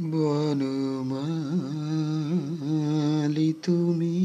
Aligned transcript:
বনমালি 0.00 1.52
তুমি। 3.62 4.18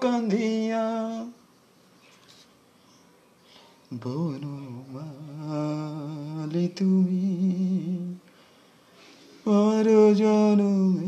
কান্দিয়া। 0.00 0.86
বনমালি 3.94 6.68
তুমি 6.76 7.26
পর 9.44 10.14
জনমে 10.14 11.07